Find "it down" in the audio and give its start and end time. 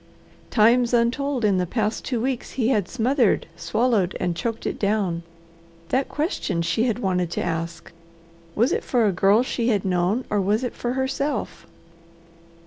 4.65-5.21